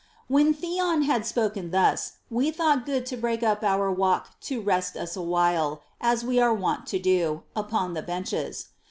[0.29, 0.33] 20.
[0.45, 1.95] When Theon had thus spoken,
[2.31, 6.51] we thought good to break up our walk to rest us awhile (as we were
[6.51, 8.69] wont to do) upon the benches.